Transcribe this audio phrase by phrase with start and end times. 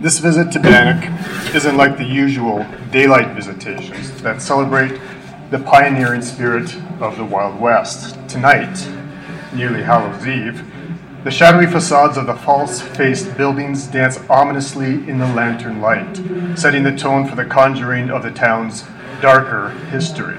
[0.00, 5.00] This visit to Bannack isn't like the usual daylight visitations that celebrate
[5.50, 8.16] the pioneering spirit of the Wild West.
[8.28, 8.88] Tonight,
[9.52, 10.64] nearly Hallows Eve,
[11.24, 16.16] the shadowy facades of the false faced buildings dance ominously in the lantern light,
[16.56, 18.84] setting the tone for the conjuring of the town's
[19.20, 20.38] darker history.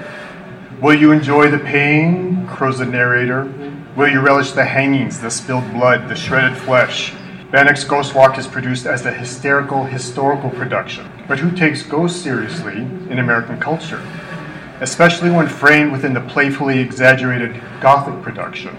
[0.80, 2.46] Will you enjoy the pain?
[2.46, 3.52] crows the narrator.
[3.94, 7.12] Will you relish the hangings, the spilled blood, the shredded flesh?
[7.50, 11.10] Bannack's Ghost Walk is produced as a hysterical historical production.
[11.26, 14.06] But who takes ghosts seriously in American culture?
[14.82, 18.76] Especially when framed within the playfully exaggerated Gothic production.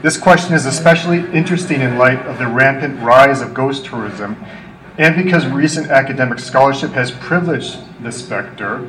[0.00, 4.42] This question is especially interesting in light of the rampant rise of ghost tourism
[4.96, 8.88] and because recent academic scholarship has privileged the specter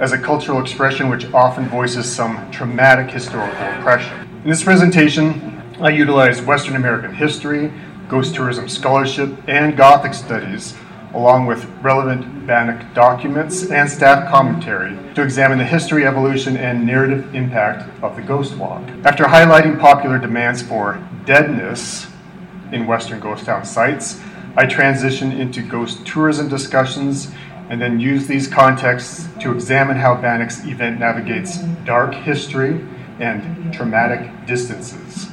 [0.00, 4.28] as a cultural expression which often voices some traumatic historical oppression.
[4.42, 7.72] In this presentation, I utilize Western American history,
[8.12, 10.74] ghost tourism scholarship, and Gothic studies,
[11.14, 17.34] along with relevant Bannack documents and staff commentary to examine the history, evolution, and narrative
[17.34, 18.86] impact of the Ghost Walk.
[19.04, 22.06] After highlighting popular demands for deadness
[22.70, 24.20] in Western ghost town sites,
[24.58, 27.32] I transition into ghost tourism discussions
[27.70, 32.86] and then use these contexts to examine how Bannack's event navigates dark history
[33.20, 35.31] and traumatic distances.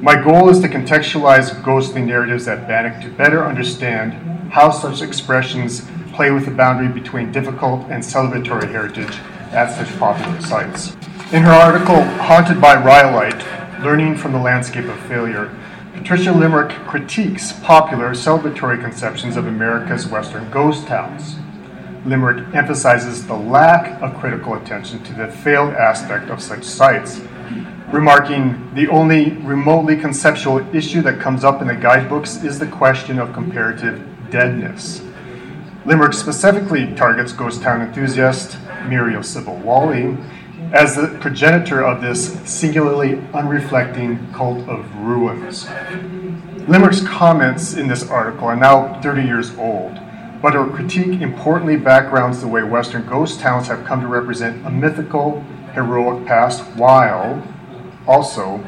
[0.00, 4.12] My goal is to contextualize ghostly narratives at Bannack to better understand
[4.52, 9.18] how such expressions play with the boundary between difficult and celebratory heritage
[9.50, 10.94] at such popular sites.
[11.32, 13.44] In her article, Haunted by Rhyolite
[13.82, 15.52] Learning from the Landscape of Failure,
[15.94, 21.34] Patricia Limerick critiques popular celebratory conceptions of America's Western ghost towns.
[22.06, 27.20] Limerick emphasizes the lack of critical attention to the failed aspect of such sites,
[27.92, 33.18] remarking the only remotely conceptual issue that comes up in the guidebooks is the question
[33.18, 35.02] of comparative deadness.
[35.86, 40.18] Limerick specifically targets ghost town enthusiast Muriel Sibell Wolle
[40.74, 45.66] as the progenitor of this singularly unreflecting cult of ruins.
[46.68, 49.98] Limerick's comments in this article are now 30 years old,
[50.42, 54.70] but her critique importantly backgrounds the way Western ghost towns have come to represent a
[54.70, 55.40] mythical,
[55.72, 57.42] heroic past while
[58.08, 58.58] also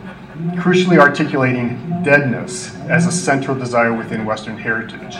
[0.52, 5.16] crucially articulating deadness as a central desire within Western heritage.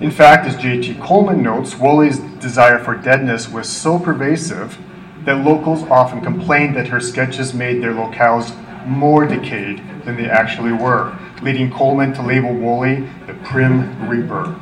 [0.00, 0.94] In fact, as J.T.
[0.94, 4.78] Coleman notes, Wolle's desire for deadness was so pervasive
[5.24, 8.54] that locals often complained that her sketches made their locales
[8.86, 14.54] more decayed than they actually were, leading Coleman to label Wolle the Prim Reaper.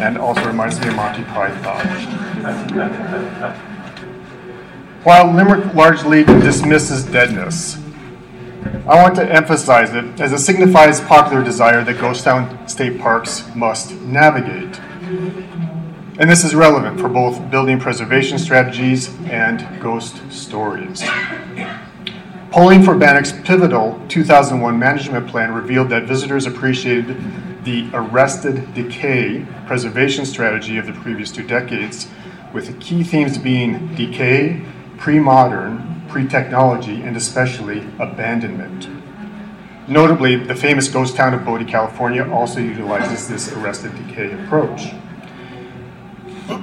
[0.00, 1.84] And also reminds me of Monty Python.
[5.04, 7.76] While Limerick largely dismisses deadness,
[8.86, 13.44] I want to emphasize it as it signifies popular desire that ghost town state parks
[13.54, 14.80] must navigate.
[16.18, 21.02] And this is relevant for both building preservation strategies and ghost stories.
[22.50, 30.24] Polling for Bannack's pivotal 2001 management plan revealed that visitors appreciated the arrested decay preservation
[30.24, 32.08] strategy of the previous two decades,
[32.54, 34.64] with the key themes being decay,
[34.98, 38.88] pre modern, pre technology, and especially abandonment.
[39.86, 44.86] Notably, the famous ghost town of Bodie, California also utilizes this arrested decay approach.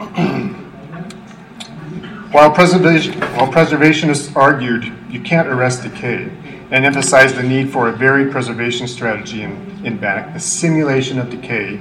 [2.32, 6.32] while, preservation, while preservationists argued you can't arrest decay
[6.72, 9.52] and emphasized the need for a varied preservation strategy in,
[9.86, 11.80] in Bannack, the simulation of decay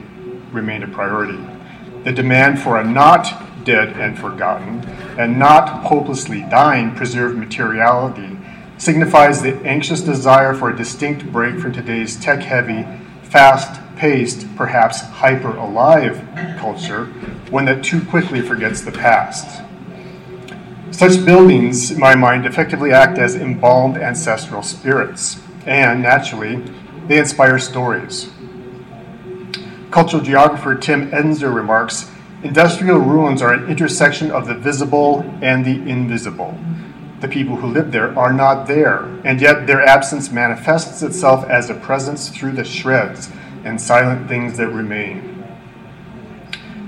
[0.50, 1.38] remained a priority.
[2.04, 4.80] The demand for a not dead and forgotten
[5.16, 8.36] and not hopelessly dying preserved materiality
[8.78, 12.84] signifies the anxious desire for a distinct break from today's tech heavy,
[13.22, 16.20] fast paced, perhaps hyper alive
[16.58, 17.04] culture,
[17.50, 19.62] one that too quickly forgets the past.
[20.90, 26.56] Such buildings, in my mind, effectively act as embalmed ancestral spirits, and naturally,
[27.06, 28.30] they inspire stories.
[29.90, 32.10] Cultural geographer Tim Edensor remarks
[32.42, 36.58] Industrial ruins are an intersection of the visible and the invisible.
[37.20, 41.68] The people who live there are not there, and yet their absence manifests itself as
[41.68, 43.30] a presence through the shreds
[43.62, 45.44] and silent things that remain.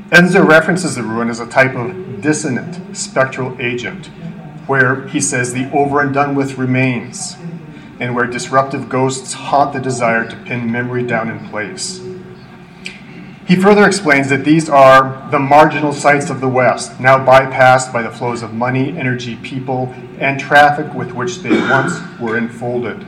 [0.08, 4.06] Edensor references the ruin as a type of dissonant spectral agent,
[4.66, 7.36] where he says the over and done with remains,
[8.00, 12.00] and where disruptive ghosts haunt the desire to pin memory down in place.
[13.52, 18.00] He further explains that these are the marginal sites of the West, now bypassed by
[18.00, 23.04] the flows of money, energy, people, and traffic with which they once were enfolded.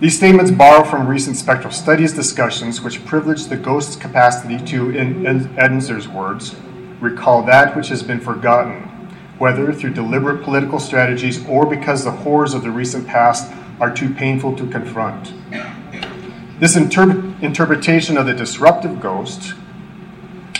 [0.00, 5.24] These statements borrow from recent spectral studies discussions which privilege the ghost's capacity to, in
[5.24, 6.56] Edensor's words,
[6.98, 8.80] recall that which has been forgotten,
[9.36, 14.08] whether through deliberate political strategies or because the horrors of the recent past are too
[14.14, 15.34] painful to confront.
[16.62, 19.54] This inter- interpretation of the disruptive ghost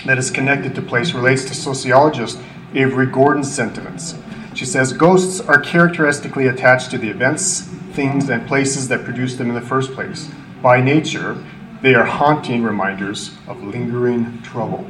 [0.05, 2.41] that is connected to place relates to sociologist
[2.75, 4.17] Avery Gordon's sentiments.
[4.53, 7.61] She says ghosts are characteristically attached to the events,
[7.93, 10.29] things, and places that produce them in the first place.
[10.61, 11.41] By nature,
[11.83, 14.85] they are haunting reminders of lingering trouble.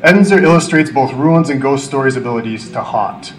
[0.00, 3.34] Edensor illustrates both ruins and ghost stories' abilities to haunt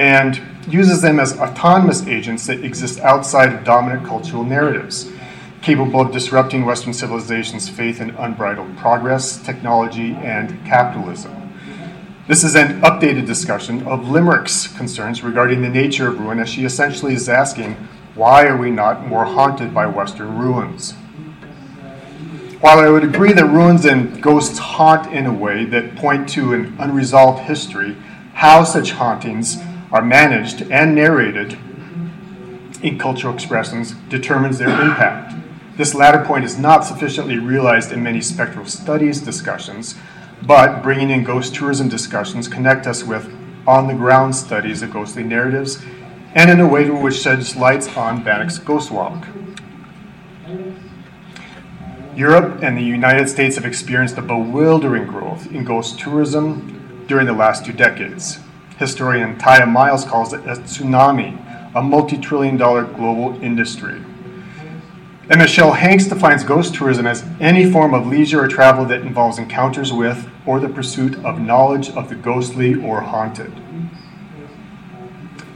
[0.00, 5.12] and uses them as autonomous agents that exist outside of dominant cultural narratives,
[5.60, 11.52] capable of disrupting Western civilization's faith in unbridled progress, technology, and capitalism.
[12.26, 16.64] This is an updated discussion of Limerick's concerns regarding the nature of ruin, as she
[16.64, 17.74] essentially is asking,
[18.14, 20.92] why are we not more haunted by Western ruins?
[22.62, 26.54] While I would agree that ruins and ghosts haunt in a way that point to
[26.54, 27.98] an unresolved history,
[28.32, 29.58] how such hauntings
[29.92, 31.58] are managed and narrated
[32.82, 35.34] in cultural expressions determines their impact.
[35.76, 39.94] This latter point is not sufficiently realized in many spectral studies discussions,
[40.42, 43.34] but bringing in ghost tourism discussions connect us with
[43.66, 45.82] on the ground studies of ghostly narratives
[46.34, 49.26] and in a way which sheds lights on Bannack's Ghost Walk.
[52.16, 57.32] Europe and the United States have experienced a bewildering growth in ghost tourism during the
[57.32, 58.38] last two decades.
[58.80, 61.36] Historian Tiya Miles calls it a tsunami,
[61.74, 64.02] a multi trillion dollar global industry.
[65.28, 69.38] And Michelle Hanks defines ghost tourism as any form of leisure or travel that involves
[69.38, 73.52] encounters with or the pursuit of knowledge of the ghostly or haunted.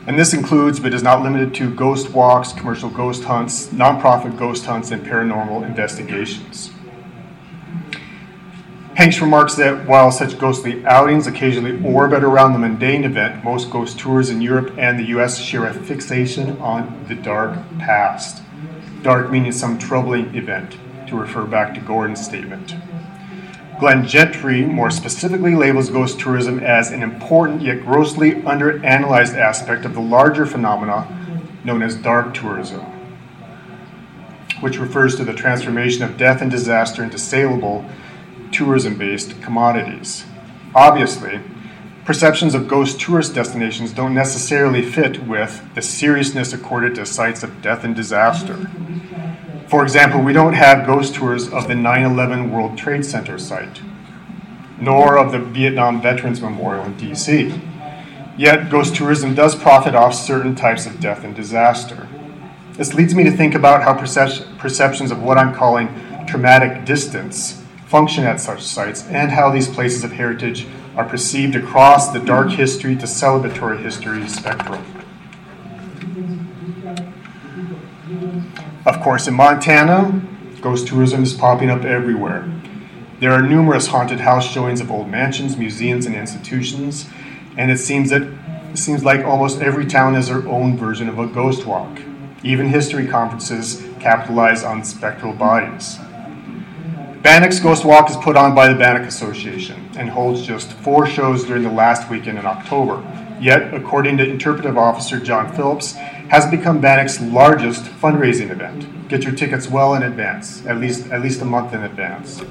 [0.07, 4.67] And this includes, but is not limited to, ghost walks, commercial ghost hunts, nonprofit ghost
[4.67, 6.74] hunts, and paranormal investigations.
[8.97, 13.99] Hanks remarks that while such ghostly outings occasionally orbit around the mundane event, most ghost
[13.99, 18.41] tours in Europe and the US share a fixation on the dark past.
[19.03, 20.77] Dark meaning some troubling event,
[21.09, 22.77] to refer back to Gordon's statement.
[23.81, 29.95] Glenn Gentry more specifically labels ghost tourism as an important yet grossly underanalyzed aspect of
[29.95, 31.09] the larger phenomena
[31.65, 32.83] known as dark tourism,
[34.61, 37.85] which refers to the transformation of death and disaster into saleable
[38.55, 40.25] tourism based commodities.
[40.75, 41.41] Obviously,
[42.05, 47.61] perceptions of ghost tourist destinations don't necessarily fit with the seriousness accorded to sites of
[47.61, 48.71] death and disaster.
[49.69, 53.81] For example, we don't have ghost tours of the 9 11 World Trade Center site,
[54.79, 57.61] nor of the Vietnam Veterans Memorial in DC.
[58.37, 62.09] Yet, ghost tourism does profit off certain types of death and disaster.
[62.75, 65.89] This leads me to think about how perceptions of what I'm calling
[66.27, 70.67] traumatic distance function at such sites and how these places of heritage
[70.97, 74.85] are perceived across the dark history to celebratory history spectrum.
[78.87, 80.23] Of course, in Montana,
[80.61, 82.51] ghost tourism is popping up everywhere.
[83.21, 87.07] There are numerous haunted house showings of old mansions, museums, and institutions,
[87.57, 91.19] and it seems that it seems like almost every town has their own version of
[91.19, 92.01] a ghost walk.
[92.43, 95.99] Even history conferences capitalize on spectral bodies.
[97.25, 101.43] Bannack's Ghost Walk is put on by the Bannack Association and holds just four shows
[101.43, 103.03] during the last weekend in October.
[103.41, 109.09] Yet, according to interpretive officer John Phillips, has become Bannack's largest fundraising event.
[109.09, 112.43] Get your tickets well in advance, at least at least a month in advance.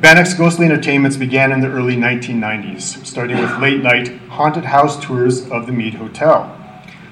[0.00, 5.50] Bannack's Ghostly Entertainments began in the early 1990s, starting with late night haunted house tours
[5.50, 6.56] of the Meade Hotel.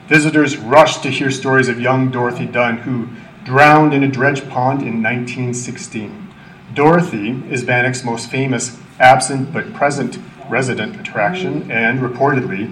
[0.07, 3.09] Visitors rushed to hear stories of young Dorothy Dunn, who
[3.49, 6.28] drowned in a dredge pond in 1916.
[6.75, 10.19] Dorothy is Bannack's most famous absent but present
[10.50, 12.71] resident attraction, and reportedly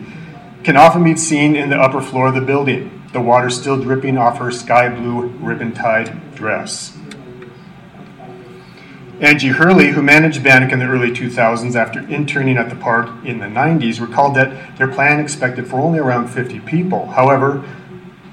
[0.64, 4.18] can often be seen in the upper floor of the building, the water still dripping
[4.18, 6.94] off her sky blue ribbon tied dress.
[9.18, 13.38] Angie Hurley, who managed Bannack in the early 2000s after interning at the park in
[13.38, 17.06] the 90s, recalled that their plan expected for only around 50 people.
[17.06, 17.64] However,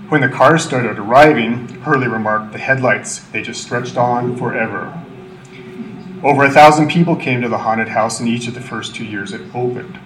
[0.09, 4.99] when the cars started arriving, Hurley remarked, the headlights, they just stretched on forever.
[6.23, 9.05] Over a thousand people came to the haunted house in each of the first two
[9.05, 9.99] years it opened.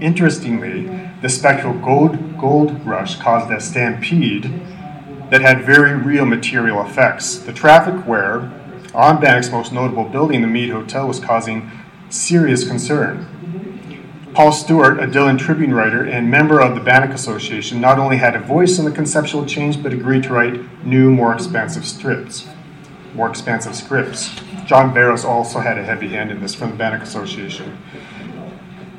[0.00, 0.86] Interestingly,
[1.20, 4.44] the spectral gold, gold rush caused a stampede
[5.30, 7.36] that had very real material effects.
[7.36, 8.52] The traffic wear
[8.94, 11.70] on Bannack's most notable building, the Meade Hotel, was causing
[12.08, 13.26] serious concern.
[14.36, 18.36] Paul Stewart, a Dillon Tribune writer and member of the Bannack Association, not only had
[18.36, 22.46] a voice in the conceptual change, but agreed to write new, more expansive strips.
[23.14, 24.38] More expansive scripts.
[24.66, 27.78] John Barrows also had a heavy hand in this from the Bannack Association.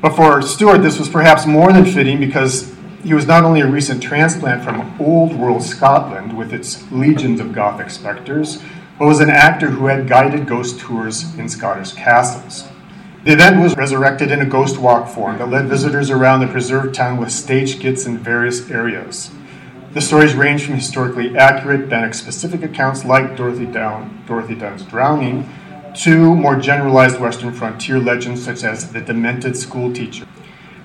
[0.00, 3.66] But for Stewart, this was perhaps more than fitting because he was not only a
[3.68, 8.60] recent transplant from old world Scotland with its legions of Gothic spectres,
[8.98, 12.64] but was an actor who had guided ghost tours in Scottish castles.
[13.28, 16.94] The event was resurrected in a ghost walk form that led visitors around the preserved
[16.94, 19.30] town with stage skits in various areas.
[19.92, 25.46] The stories range from historically accurate Bannack specific accounts like Dorothy, Down, Dorothy Dunn's drowning
[25.96, 30.26] to more generalized Western frontier legends such as the demented schoolteacher.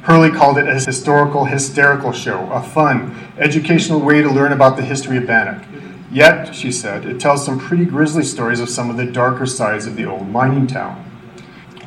[0.01, 4.83] Hurley called it a historical hysterical show, a fun, educational way to learn about the
[4.83, 5.65] history of Bannack.
[6.11, 9.85] Yet, she said, it tells some pretty grisly stories of some of the darker sides
[9.85, 11.11] of the old mining town.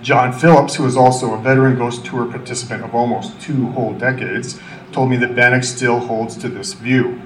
[0.07, 4.57] John Phillips, who is also a veteran Ghost Tour participant of almost two whole decades,
[4.93, 7.21] told me that Bannack still holds to this view.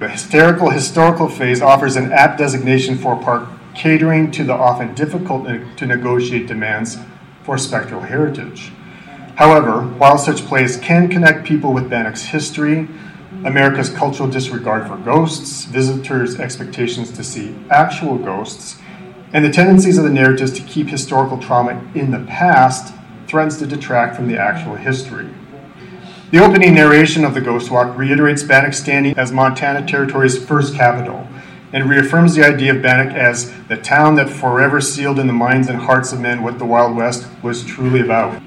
[0.00, 4.94] The hysterical historical phase offers an apt designation for a park catering to the often
[4.94, 6.98] difficult to negotiate demands
[7.44, 8.72] for spectral heritage.
[9.36, 12.88] However, while such plays can connect people with Bannack's history,
[13.44, 18.80] America's cultural disregard for ghosts, visitors' expectations to see actual ghosts,
[19.34, 22.94] and the tendencies of the narratives to keep historical trauma in the past
[23.26, 25.28] threatens to detract from the actual history.
[26.30, 31.26] The opening narration of the Ghost Walk reiterates Bannack's standing as Montana Territory's first capital
[31.72, 35.68] and reaffirms the idea of Bannack as the town that forever sealed in the minds
[35.68, 38.40] and hearts of men what the Wild West was truly about.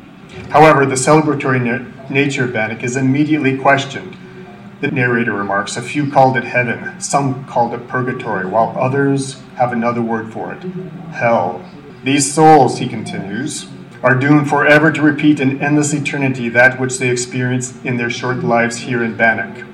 [0.51, 4.15] However, the celebratory na- nature of Bannack is immediately questioned
[4.79, 9.71] the narrator remarks, a few called it heaven, some called it purgatory, while others have
[9.71, 10.61] another word for it
[11.13, 11.63] hell.
[12.03, 13.67] These souls, he continues,
[14.03, 18.37] are doomed forever to repeat in endless eternity that which they experienced in their short
[18.37, 19.65] lives here in Bannack.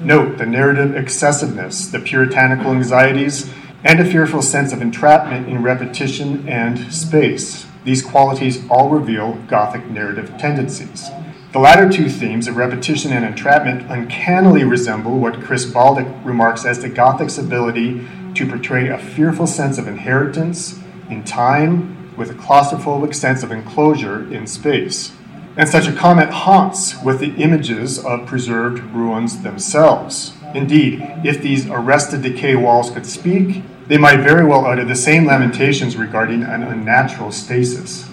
[0.00, 3.50] Note the narrative excessiveness, the puritanical anxieties,
[3.84, 7.66] and a fearful sense of entrapment in repetition and space.
[7.84, 11.10] These qualities all reveal Gothic narrative tendencies.
[11.50, 16.80] The latter two themes of repetition and entrapment uncannily resemble what Chris Baldick remarks as
[16.80, 20.78] the Gothic's ability to portray a fearful sense of inheritance
[21.08, 25.12] in time with a claustrophobic sense of enclosure in space.
[25.56, 30.34] And such a comment haunts with the images of preserved ruins themselves.
[30.54, 35.24] Indeed, if these arrested decay walls could speak, they might very well utter the same
[35.24, 38.06] lamentations regarding an unnatural stasis.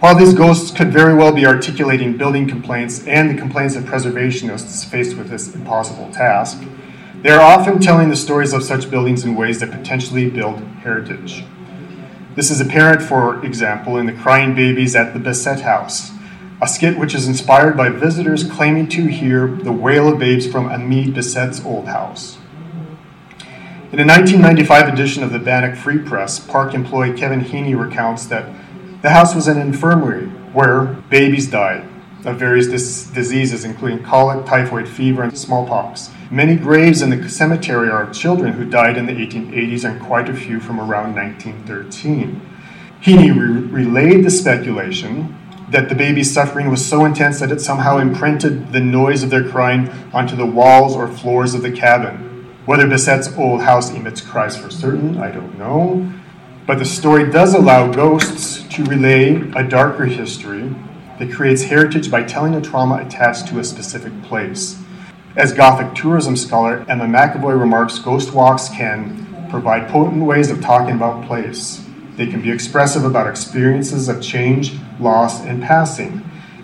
[0.00, 4.86] While these ghosts could very well be articulating building complaints and the complaints of preservationists
[4.86, 6.62] faced with this impossible task,
[7.20, 11.44] they are often telling the stories of such buildings in ways that potentially build heritage.
[12.34, 16.12] This is apparent, for example, in the Crying Babies at the Bessette House,
[16.62, 20.70] a skit which is inspired by visitors claiming to hear the wail of babes from
[20.70, 22.38] Amede Bessette's old house.
[23.92, 28.46] In a 1995 edition of the Bannack Free Press, park employee Kevin Heaney recounts that
[29.02, 31.86] the house was an infirmary where babies died
[32.24, 36.10] of various dis- diseases, including colic, typhoid fever, and smallpox.
[36.30, 40.28] Many graves in the cemetery are of children who died in the 1880s, and quite
[40.28, 42.40] a few from around 1913.
[43.02, 45.34] Heaney re- relayed the speculation
[45.70, 49.48] that the baby's suffering was so intense that it somehow imprinted the noise of their
[49.48, 52.26] crying onto the walls or floors of the cabin.
[52.66, 56.12] Whether Bessette's old house emits cries for certain, I don't know.
[56.66, 60.74] But the story does allow ghosts to relay a darker history
[61.18, 64.80] that creates heritage by telling a trauma attached to a specific place.
[65.36, 70.94] As Gothic tourism scholar Emma McEvoy remarks, ghost walks can provide potent ways of talking
[70.94, 71.84] about place.
[72.16, 76.22] They can be expressive about experiences of change, loss, and passing.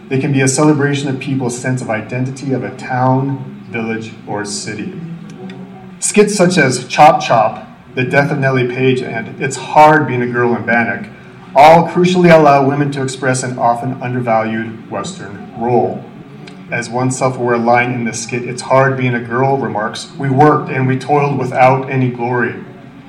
[0.09, 4.45] They can be a celebration of people's sense of identity of a town, village, or
[4.45, 5.01] city.
[5.99, 10.27] Skits such as Chop Chop the death of Nellie Page, and It's Hard Being a
[10.27, 11.11] Girl in Bannack,
[11.55, 16.05] all crucially allow women to express an often undervalued Western role.
[16.71, 20.29] As one self aware line in the skit, It's Hard Being a Girl remarks, We
[20.29, 22.63] worked and we toiled without any glory.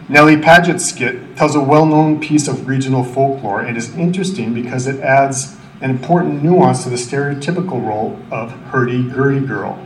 [0.08, 4.88] Nellie Paget's skit tells a well known piece of regional folklore and is interesting because
[4.88, 9.78] it adds an important nuance to the stereotypical role of hurdy-gurdy girl.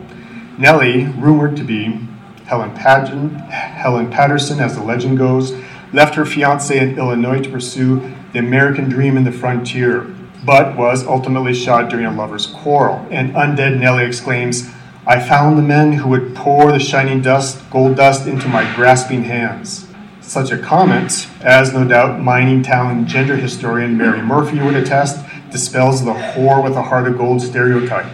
[0.59, 2.07] Nellie, rumored to be
[2.51, 5.53] Helen, Helen Patterson, as the legend goes,
[5.93, 10.01] left her fiance in Illinois to pursue the American dream in the frontier,
[10.45, 13.07] but was ultimately shot during a lover's quarrel.
[13.09, 14.69] And undead Nellie exclaims,
[15.07, 19.23] I found the men who would pour the shining dust, gold dust, into my grasping
[19.23, 19.87] hands.
[20.19, 26.03] Such a comment, as no doubt mining town gender historian Mary Murphy would attest, dispels
[26.03, 28.11] the whore with a heart of gold stereotype.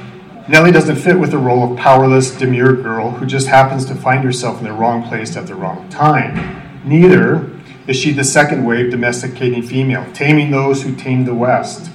[0.50, 4.24] Nellie doesn't fit with the role of powerless, demure girl who just happens to find
[4.24, 6.80] herself in the wrong place at the wrong time.
[6.86, 7.52] Neither
[7.86, 11.92] is she the second wave domesticating female, taming those who tame the West.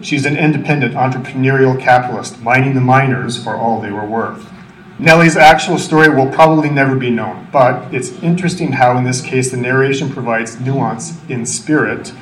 [0.00, 4.50] She's an independent entrepreneurial capitalist, mining the miners for all they were worth.
[4.98, 9.52] Nellie's actual story will probably never be known, but it's interesting how, in this case,
[9.52, 12.12] the narration provides nuance in spirit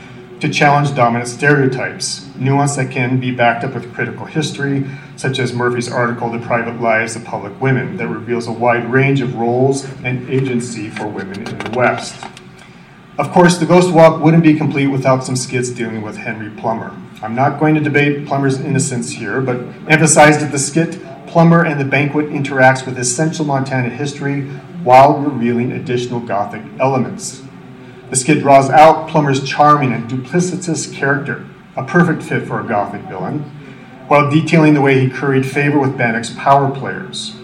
[0.40, 4.84] to challenge dominant stereotypes, nuance that can be backed up with critical history,
[5.16, 9.20] such as Murphy's article, The Private Lives of Public Women, that reveals a wide range
[9.20, 12.22] of roles and agency for women in the West.
[13.18, 16.94] Of course, the Ghost Walk wouldn't be complete without some skits dealing with Henry Plummer.
[17.22, 19.56] I'm not going to debate Plummer's innocence here, but
[19.88, 24.42] emphasize that the skit Plummer and the Banquet interacts with essential Montana history
[24.84, 27.42] while revealing additional Gothic elements.
[28.10, 33.02] The skit draws out Plummer's charming and duplicitous character, a perfect fit for a Gothic
[33.02, 33.50] villain,
[34.08, 37.36] while detailing the way he curried favor with Bannack's power players.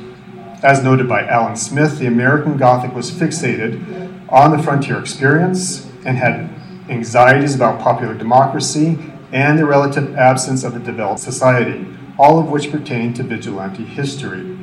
[0.63, 6.17] As noted by Alan Smith, the American Gothic was fixated on the frontier experience and
[6.17, 6.49] had
[6.89, 8.99] anxieties about popular democracy
[9.33, 11.87] and the relative absence of a developed society,
[12.19, 14.57] all of which pertain to vigilante history.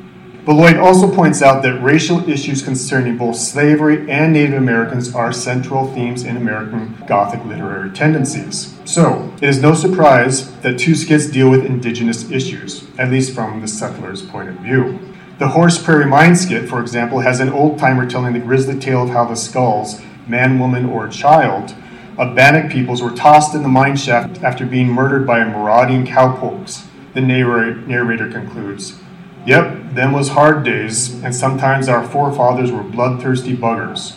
[0.44, 5.92] Beloit also points out that racial issues concerning both slavery and Native Americans are central
[5.92, 8.74] themes in American Gothic literary tendencies.
[8.86, 13.60] So, it is no surprise that two skits deal with indigenous issues, at least from
[13.60, 14.98] the settler's point of view.
[15.38, 19.02] The Horse Prairie Mine skit, for example, has an old timer telling the grisly tale
[19.02, 21.74] of how the skulls, man, woman, or child,
[22.16, 26.86] of Bannock peoples were tossed in the mine shaft after being murdered by marauding cowpokes.
[27.12, 28.98] The narrator concludes
[29.46, 34.16] Yep, them was hard days, and sometimes our forefathers were bloodthirsty buggers.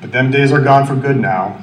[0.00, 1.60] But them days are gone for good now.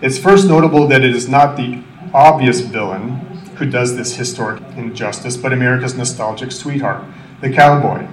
[0.00, 1.82] It's first notable that it is not the
[2.14, 3.10] obvious villain
[3.56, 7.04] who does this historic injustice, but America's nostalgic sweetheart,
[7.40, 8.08] the cowboy,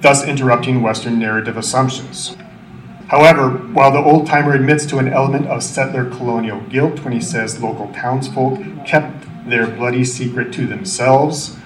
[0.00, 2.36] thus interrupting Western narrative assumptions.
[3.08, 7.20] However, while the old timer admits to an element of settler colonial guilt when he
[7.20, 11.56] says local townsfolk kept their bloody secret to themselves,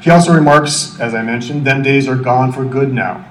[0.00, 3.26] he also remarks, as I mentioned, them days are gone for good now.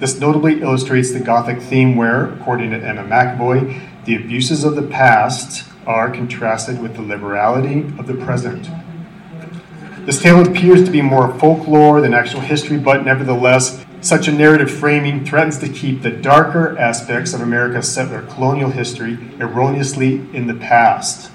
[0.00, 4.82] This notably illustrates the Gothic theme where, according to Emma McEvoy, the abuses of the
[4.82, 8.68] past are contrasted with the liberality of the present.
[10.04, 14.70] This tale appears to be more folklore than actual history, but nevertheless, such a narrative
[14.70, 20.54] framing threatens to keep the darker aspects of America's settler colonial history erroneously in the
[20.54, 21.30] past.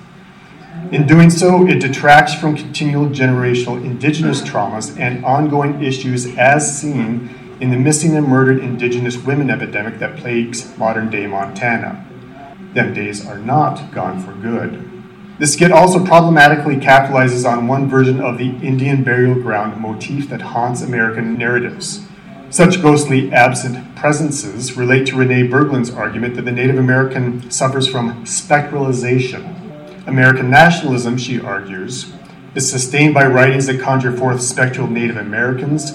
[0.91, 7.29] In doing so, it detracts from continual generational indigenous traumas and ongoing issues as seen
[7.60, 12.05] in the missing and murdered indigenous women epidemic that plagues modern day Montana.
[12.73, 14.89] Them days are not gone for good.
[15.38, 20.41] This skit also problematically capitalizes on one version of the Indian burial ground motif that
[20.41, 22.05] haunts American narratives.
[22.49, 28.25] Such ghostly absent presences relate to Renee Bergland's argument that the Native American suffers from
[28.25, 29.59] spectralization
[30.10, 32.12] American nationalism, she argues,
[32.56, 35.93] is sustained by writings that conjure forth spectral Native Americans,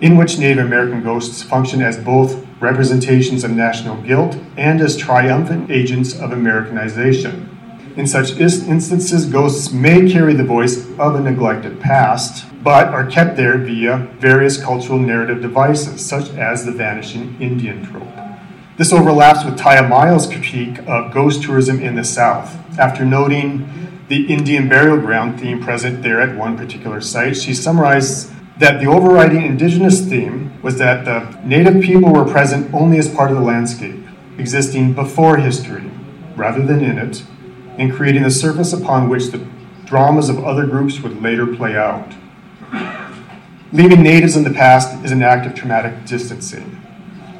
[0.00, 5.70] in which Native American ghosts function as both representations of national guilt and as triumphant
[5.70, 7.50] agents of Americanization.
[7.96, 13.36] In such instances, ghosts may carry the voice of a neglected past, but are kept
[13.36, 18.27] there via various cultural narrative devices, such as the vanishing Indian trope.
[18.78, 22.56] This overlaps with Tiya Miles' critique of ghost tourism in the South.
[22.78, 23.68] After noting
[24.06, 28.86] the Indian burial ground theme present there at one particular site, she summarized that the
[28.86, 33.42] overriding indigenous theme was that the native people were present only as part of the
[33.42, 33.98] landscape,
[34.38, 35.90] existing before history
[36.36, 37.24] rather than in it,
[37.78, 39.44] and creating the surface upon which the
[39.86, 42.14] dramas of other groups would later play out.
[43.72, 46.80] Leaving natives in the past is an act of traumatic distancing.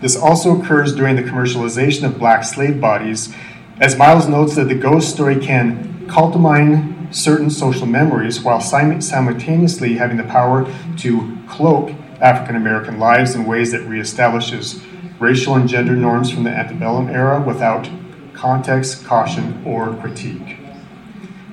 [0.00, 3.34] This also occurs during the commercialization of black slave bodies,
[3.80, 10.16] as Miles notes that the ghost story can cultivate certain social memories while simultaneously having
[10.16, 14.82] the power to cloak African American lives in ways that reestablishes
[15.18, 17.88] racial and gender norms from the antebellum era without
[18.32, 20.58] context, caution, or critique.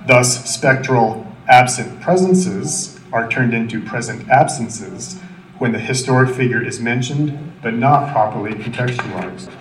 [0.08, 5.20] Thus, spectral absent presences are turned into present absences
[5.58, 9.52] when the historic figure is mentioned but not properly contextualized.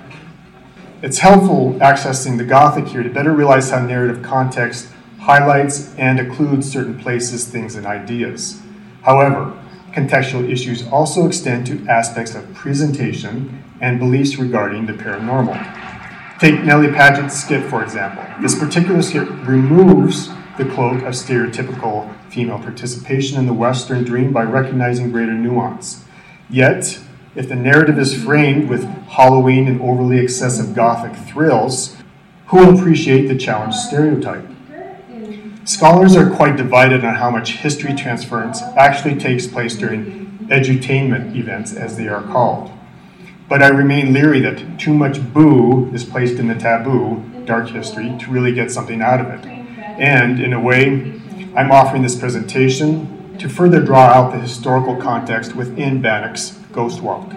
[1.00, 4.88] It's helpful accessing the Gothic here to better realize how narrative context
[5.20, 8.60] highlights and occludes certain places, things, and ideas.
[9.04, 9.58] However,
[9.92, 15.58] contextual issues also extend to aspects of presentation and beliefs regarding the paranormal.
[16.38, 18.22] Take Nellie Paget's skit, for example.
[18.42, 24.42] This particular skit removes the cloak of stereotypical female participation in the Western dream by
[24.42, 26.04] recognizing greater nuance.
[26.50, 26.98] Yet,
[27.34, 31.96] if the narrative is framed with Halloween and overly excessive gothic thrills,
[32.46, 34.46] who will appreciate the challenged stereotype?
[35.64, 41.74] Scholars are quite divided on how much history transference actually takes place during edutainment events,
[41.74, 42.70] as they are called.
[43.48, 48.14] But I remain leery that too much boo is placed in the taboo, dark history,
[48.20, 49.46] to really get something out of it.
[49.46, 51.20] And, in a way,
[51.56, 57.32] I'm offering this presentation to further draw out the historical context within Bannack's Ghost Walk.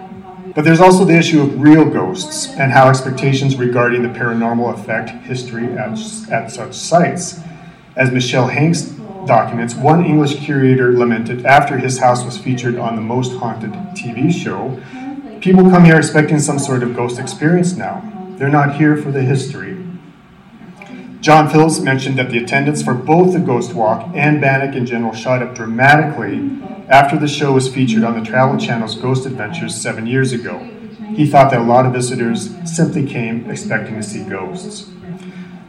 [0.54, 5.10] But there's also the issue of real ghosts and how expectations regarding the paranormal affect
[5.24, 5.98] history at,
[6.30, 7.40] at such sites.
[7.96, 8.82] As Michelle Hanks
[9.26, 14.32] documents, one English curator lamented after his house was featured on the Most Haunted TV
[14.32, 14.80] show
[15.40, 18.02] People come here expecting some sort of ghost experience now.
[18.38, 19.77] They're not here for the history.
[21.20, 25.12] John Phillips mentioned that the attendance for both the Ghost Walk and Bannack in general
[25.12, 30.06] shot up dramatically after the show was featured on the Travel Channel's Ghost Adventures seven
[30.06, 30.58] years ago.
[31.14, 34.90] He thought that a lot of visitors simply came expecting to see ghosts.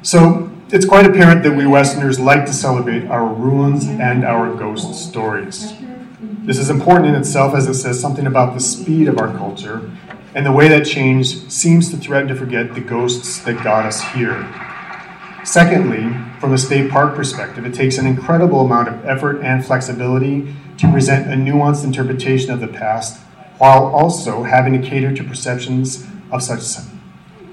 [0.04, 4.94] So it's quite apparent that we Westerners like to celebrate our ruins and our ghost
[5.10, 5.74] stories.
[6.22, 9.90] This is important in itself as it says something about the speed of our culture
[10.36, 14.04] and the way that change seems to threaten to forget the ghosts that got us
[14.14, 14.48] here.
[15.44, 20.54] Secondly, from a state park perspective, it takes an incredible amount of effort and flexibility
[20.78, 23.20] to present a nuanced interpretation of the past
[23.58, 26.62] while also having to cater to perceptions of such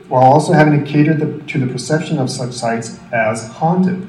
[0.09, 4.07] while also having to cater the, to the perception of such sites as haunted.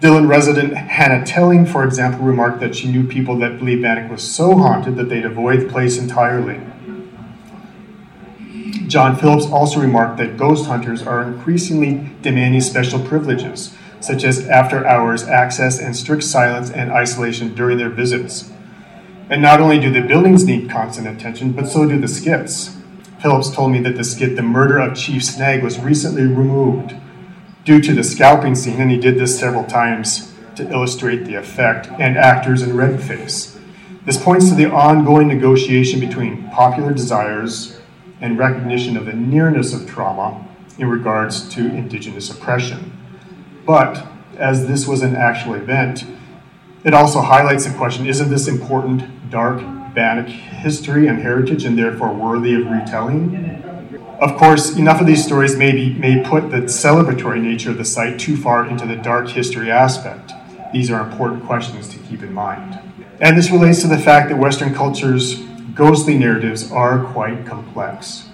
[0.00, 4.22] Dillon resident Hannah Telling, for example, remarked that she knew people that believed Bannack was
[4.22, 6.60] so haunted that they'd avoid the place entirely.
[8.88, 14.86] John Phillips also remarked that ghost hunters are increasingly demanding special privileges, such as after
[14.86, 18.50] hours access and strict silence and isolation during their visits.
[19.30, 22.76] And not only do the buildings need constant attention, but so do the skits.
[23.20, 26.94] Phillips told me that the skit The Murder of Chief Snag was recently removed
[27.64, 31.88] due to the scalping scene, and he did this several times to illustrate the effect,
[31.98, 33.58] and actors in red face.
[34.04, 37.80] This points to the ongoing negotiation between popular desires
[38.22, 42.96] and recognition of the nearness of trauma in regards to Indigenous oppression.
[43.66, 44.06] But
[44.38, 46.04] as this was an actual event,
[46.84, 49.60] it also highlights the question isn't this important, dark,
[49.94, 53.62] Bannack history and heritage and therefore worthy of retelling?
[54.20, 57.84] Of course, enough of these stories may, be, may put the celebratory nature of the
[57.84, 60.32] site too far into the dark history aspect.
[60.72, 62.78] These are important questions to keep in mind.
[63.20, 65.40] And this relates to the fact that Western culture's
[65.74, 68.28] ghostly narratives are quite complex.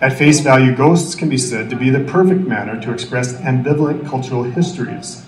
[0.00, 4.08] At face value, ghosts can be said to be the perfect manner to express ambivalent
[4.08, 5.24] cultural histories.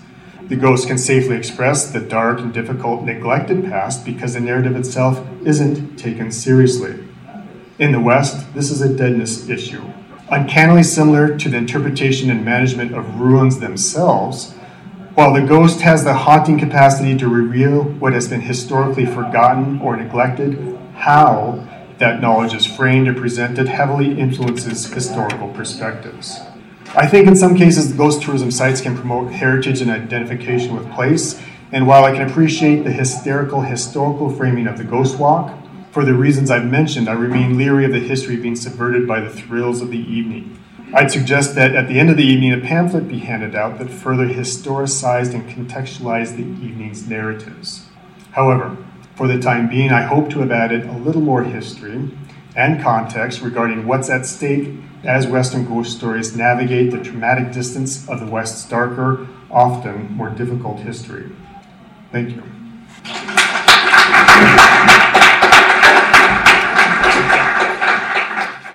[0.47, 5.25] The ghost can safely express the dark and difficult neglected past because the narrative itself
[5.45, 7.03] isn't taken seriously.
[7.79, 9.83] In the West, this is a deadness issue
[10.29, 14.53] uncannily similar to the interpretation and management of ruins themselves,
[15.13, 19.95] while the ghost has the haunting capacity to reveal what has been historically forgotten or
[19.95, 21.65] neglected, how
[21.99, 26.39] that knowledge is framed and presented heavily influences historical perspectives.
[26.95, 31.41] I think in some cases, ghost tourism sites can promote heritage and identification with place,
[31.71, 35.53] and while I can appreciate the hysterical historical framing of the ghost walk,
[35.91, 39.29] for the reasons I've mentioned, I remain leery of the history being subverted by the
[39.29, 40.57] thrills of the evening.
[40.93, 43.89] I'd suggest that at the end of the evening, a pamphlet be handed out that
[43.89, 47.87] further historicized and contextualized the evening's narratives.
[48.31, 48.77] However,
[49.17, 52.07] for the time being, I hope to have added a little more history
[52.55, 58.19] and context regarding what's at stake as Western ghost stories navigate the traumatic distance of
[58.19, 61.31] the West's darker, often more difficult history.
[62.11, 63.46] Thank you.